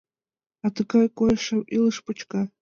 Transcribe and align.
А 0.65 0.67
тыгай 0.75 1.07
койышым 1.17 1.59
илыш 1.75 1.97
почка. 2.05 2.41